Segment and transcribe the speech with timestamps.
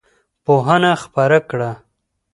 [0.45, 1.71] پوهنه خپره کړه.